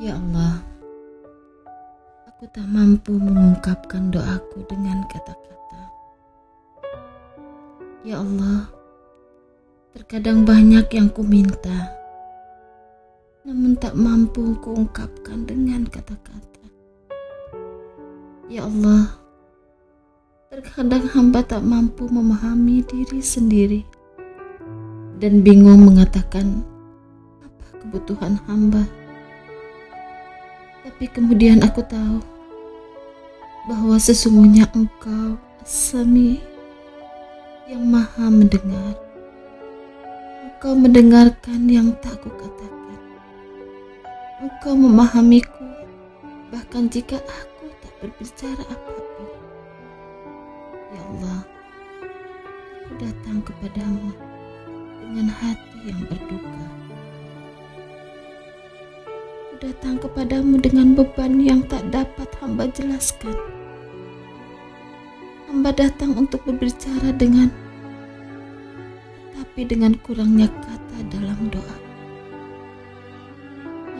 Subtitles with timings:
[0.00, 0.64] Ya Allah,
[2.24, 5.82] aku tak mampu mengungkapkan doaku dengan kata-kata.
[8.00, 8.72] Ya Allah,
[9.92, 11.92] terkadang banyak yang ku minta,
[13.44, 16.64] namun tak mampu kuungkapkan dengan kata-kata.
[18.48, 19.12] Ya Allah,
[20.48, 23.84] terkadang hamba tak mampu memahami diri sendiri
[25.20, 26.64] dan bingung mengatakan
[27.44, 29.01] apa kebutuhan hamba.
[30.82, 32.18] Tapi kemudian aku tahu
[33.70, 36.42] bahwa sesungguhnya engkau Sami
[37.70, 38.98] yang maha mendengar.
[40.42, 42.98] Engkau mendengarkan yang tak kukatakan.
[44.42, 45.62] Engkau memahamiku
[46.50, 49.30] bahkan jika aku tak berbicara apa pun.
[50.90, 51.40] Ya Allah,
[52.82, 54.10] aku datang kepadamu
[54.98, 56.91] dengan hati yang berduka.
[59.62, 63.30] Datang kepadamu dengan beban yang tak dapat hamba jelaskan.
[65.46, 67.46] Hamba datang untuk berbicara dengan
[69.38, 71.76] tapi dengan kurangnya kata dalam doa.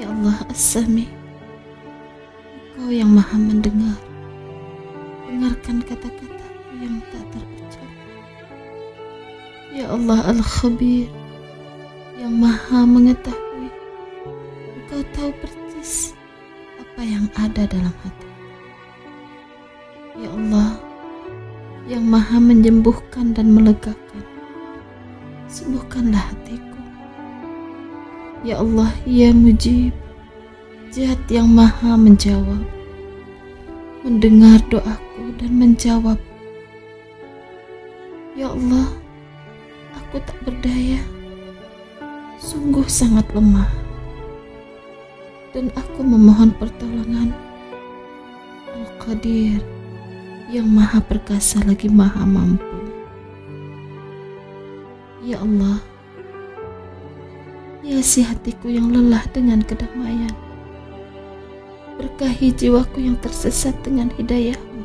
[0.02, 1.06] Ya Allah As-Sami,
[2.74, 3.94] Engkau yang maha mendengar.
[5.30, 7.92] Dengarkan kata-kataku yang tak terucap.
[9.70, 11.06] Ya Allah Al-Khabir,
[12.19, 13.41] yang maha mengetahui.
[15.03, 16.14] Tahu persis
[16.78, 18.31] apa yang ada dalam hati.
[20.14, 20.78] Ya Allah,
[21.91, 24.25] yang maha menyembuhkan dan melegakan.
[25.50, 26.81] Sembuhkanlah hatiku.
[28.47, 29.92] Ya Allah, ya mujib,
[30.94, 32.62] Zat yang maha menjawab,
[34.06, 36.16] mendengar doaku dan menjawab.
[38.39, 38.89] Ya Allah,
[39.98, 41.00] aku tak berdaya,
[42.41, 43.81] sungguh sangat lemah,
[45.53, 47.33] dan aku memohon pertolongan.
[48.72, 49.61] Al-Qadir
[50.48, 52.64] yang maha perkasa lagi maha mampu.
[55.22, 55.78] Ya Allah,
[57.84, 60.32] hiasi hatiku yang lelah dengan kedamaian.
[62.00, 64.82] Berkahi jiwaku yang tersesat dengan hidayahmu.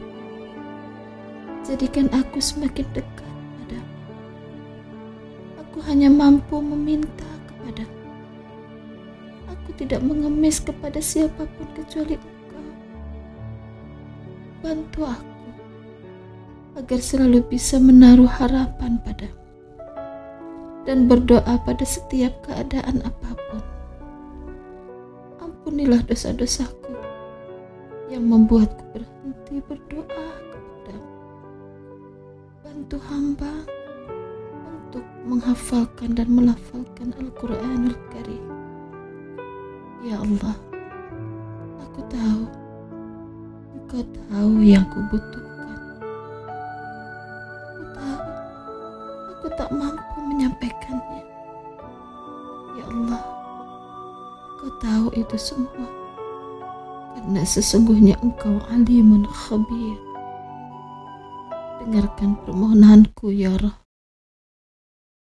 [1.65, 3.97] Jadikan aku semakin dekat padamu.
[5.63, 7.96] Aku hanya mampu meminta kepada
[9.67, 12.63] Aku tidak mengemis kepada siapa pun kecuali engkau.
[14.63, 15.35] Bantu aku
[16.79, 19.35] agar selalu bisa menaruh harapan padamu
[20.87, 23.63] dan berdoa pada setiap keadaan apa pun.
[25.43, 26.95] Ampunilah dosa-dosaku
[28.07, 31.11] yang membuatku berhenti berdoa kepadamu.
[32.63, 33.53] Bantu hamba
[34.63, 38.56] untuk menghafalkan dan melafalkan Al-Quranul Karim.
[40.05, 40.53] Ya Allah,
[41.81, 42.43] aku tahu
[43.73, 45.79] Engkau tahu yang kubutuhkan.
[47.71, 48.21] Aku tahu
[49.31, 51.23] aku tak mampu menyampaikannya.
[52.75, 53.23] Ya Allah,
[54.59, 55.87] Kau tahu itu semua.
[57.15, 59.97] Karena sesungguhnya Engkau alimun khabir.
[61.79, 63.86] Dengarkan permohonanku ya Rabb.